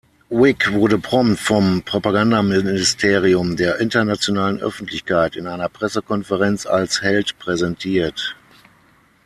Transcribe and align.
Wick 0.31 0.71
wurde 0.71 0.97
prompt 0.97 1.39
vom 1.39 1.83
Propagandaministerium 1.83 3.55
der 3.55 3.79
internationalen 3.79 4.59
Öffentlichkeit 4.59 5.35
in 5.35 5.45
einer 5.45 5.69
Pressekonferenz 5.69 6.65
als 6.65 7.03
„Held“ 7.03 7.37
präsentiert. 7.37 8.35